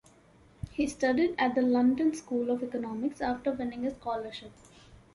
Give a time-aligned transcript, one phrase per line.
[0.71, 4.51] He studied at the London School of Economics after winning a scholarship.